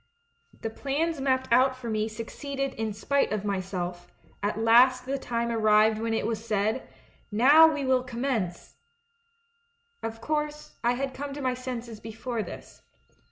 [0.61, 4.07] The plans mapped out for me succeeded in spite of myself;
[4.41, 6.89] at last the time arrived when it was said,
[7.31, 8.77] 'Xow we will commence!'
[10.01, 12.81] "Of course, I had come to my senses before this.